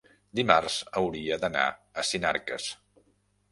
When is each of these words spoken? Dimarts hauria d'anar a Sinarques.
Dimarts 0.37 0.77
hauria 1.01 1.37
d'anar 1.45 1.67
a 1.69 2.07
Sinarques. 2.13 2.73